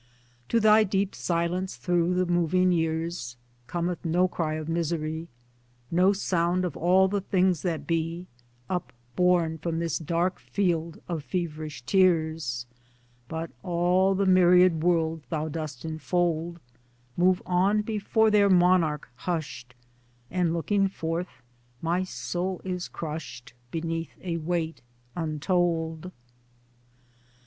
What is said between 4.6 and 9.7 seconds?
misery, No sound of all the things that be, Upborne